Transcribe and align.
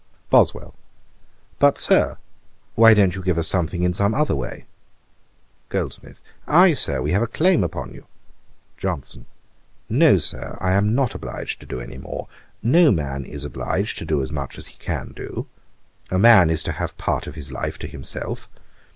BOSWELL. 0.31 0.73
'But, 1.59 1.77
Sir, 1.77 2.17
why 2.73 2.95
don't 2.95 3.13
you 3.13 3.21
give 3.21 3.37
us 3.37 3.47
something 3.47 3.83
in 3.83 3.93
some 3.93 4.15
other 4.15 4.33
way?' 4.35 4.65
GOLDSMITH. 5.69 6.21
'Ay, 6.47 6.73
Sir, 6.73 7.03
we 7.03 7.11
have 7.11 7.21
a 7.21 7.27
claim 7.27 7.63
upon 7.63 7.93
you.' 7.93 8.07
JOHNSON. 8.79 9.27
'No, 9.89 10.17
Sir, 10.17 10.57
I 10.59 10.71
am 10.71 10.95
not 10.95 11.13
obliged 11.13 11.59
to 11.59 11.67
do 11.67 11.79
any 11.79 11.99
more. 11.99 12.27
No 12.63 12.89
man 12.89 13.25
is 13.25 13.43
obliged 13.43 13.99
to 13.99 14.05
do 14.05 14.23
as 14.23 14.31
much 14.31 14.57
as 14.57 14.65
he 14.65 14.77
can 14.79 15.11
do. 15.15 15.45
A 16.09 16.17
man 16.17 16.49
is 16.49 16.63
to 16.63 16.71
have 16.71 16.97
part 16.97 17.27
of 17.27 17.35
his 17.35 17.51
life 17.51 17.77
to 17.77 17.85
himself. 17.87 18.49